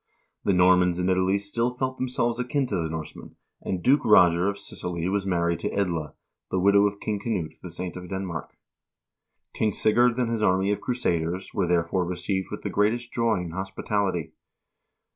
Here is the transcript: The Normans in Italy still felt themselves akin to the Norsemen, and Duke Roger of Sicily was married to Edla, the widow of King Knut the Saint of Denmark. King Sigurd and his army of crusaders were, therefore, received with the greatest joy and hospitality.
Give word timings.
The 0.43 0.53
Normans 0.55 0.97
in 0.97 1.09
Italy 1.09 1.37
still 1.37 1.69
felt 1.69 1.97
themselves 1.97 2.39
akin 2.39 2.65
to 2.65 2.75
the 2.75 2.89
Norsemen, 2.89 3.35
and 3.61 3.83
Duke 3.83 4.03
Roger 4.03 4.49
of 4.49 4.57
Sicily 4.57 5.07
was 5.07 5.27
married 5.27 5.59
to 5.59 5.69
Edla, 5.69 6.15
the 6.49 6.59
widow 6.59 6.87
of 6.87 6.99
King 6.99 7.19
Knut 7.19 7.61
the 7.61 7.69
Saint 7.69 7.95
of 7.95 8.09
Denmark. 8.09 8.57
King 9.53 9.73
Sigurd 9.73 10.17
and 10.17 10.31
his 10.31 10.41
army 10.41 10.71
of 10.71 10.81
crusaders 10.81 11.53
were, 11.53 11.67
therefore, 11.67 12.03
received 12.03 12.49
with 12.49 12.63
the 12.63 12.69
greatest 12.71 13.13
joy 13.13 13.41
and 13.41 13.53
hospitality. 13.53 14.33